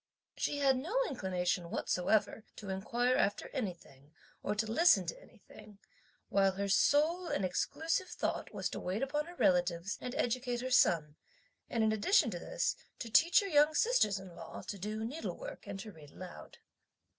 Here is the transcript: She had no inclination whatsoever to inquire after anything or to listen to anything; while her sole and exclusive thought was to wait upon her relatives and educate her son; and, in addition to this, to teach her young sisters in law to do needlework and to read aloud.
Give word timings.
She 0.35 0.57
had 0.57 0.77
no 0.79 0.97
inclination 1.07 1.69
whatsoever 1.69 2.43
to 2.55 2.69
inquire 2.71 3.15
after 3.17 3.49
anything 3.49 4.15
or 4.41 4.55
to 4.55 4.65
listen 4.65 5.05
to 5.05 5.21
anything; 5.21 5.77
while 6.29 6.53
her 6.53 6.67
sole 6.69 7.27
and 7.27 7.45
exclusive 7.45 8.07
thought 8.09 8.51
was 8.51 8.67
to 8.69 8.79
wait 8.79 9.03
upon 9.03 9.27
her 9.27 9.35
relatives 9.35 9.99
and 10.01 10.15
educate 10.15 10.61
her 10.61 10.71
son; 10.71 11.17
and, 11.69 11.83
in 11.83 11.91
addition 11.91 12.31
to 12.31 12.39
this, 12.39 12.75
to 12.97 13.11
teach 13.11 13.41
her 13.41 13.47
young 13.47 13.75
sisters 13.75 14.17
in 14.17 14.35
law 14.35 14.63
to 14.63 14.79
do 14.79 15.05
needlework 15.05 15.67
and 15.67 15.79
to 15.81 15.91
read 15.91 16.09
aloud. 16.09 16.57